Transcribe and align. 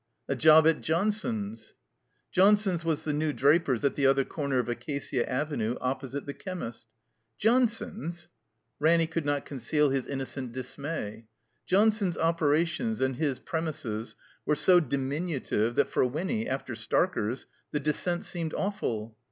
"A 0.27 0.35
job 0.35 0.65
at 0.65 0.81
Johnson's." 0.81 1.73
Johnson's 2.31 2.83
was 2.83 3.03
the 3.03 3.13
new 3.13 3.31
drai)ers 3.31 3.83
at 3.83 3.93
the 3.93 4.07
other 4.07 4.25
comer 4.25 4.57
of 4.57 4.67
Acacia 4.67 5.29
Avenue, 5.31 5.75
opposite 5.79 6.25
the 6.25 6.33
chemist. 6.33 6.87
"Johnson's?" 7.37 8.27
Ranny 8.79 9.05
could 9.05 9.27
not 9.27 9.45
conceal 9.45 9.91
his 9.91 10.07
inno 10.07 10.25
cent 10.25 10.53
dismay. 10.53 11.27
Johnson's 11.67 12.17
operations 12.17 12.99
and 12.99 13.17
his 13.17 13.37
prem 13.37 13.65
ises 13.65 14.15
were 14.43 14.55
so 14.55 14.79
diminutive 14.79 15.75
that 15.75 15.89
for 15.89 16.03
Wiimy— 16.03 16.47
after 16.49 16.73
Starker's— 16.73 17.45
^the 17.71 17.83
descent 17.83 18.25
seemed 18.25 18.55
awful. 18.55 19.15